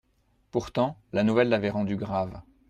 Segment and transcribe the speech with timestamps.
[0.49, 2.41] Pourtant, la nouvelle l'avait rendu grave.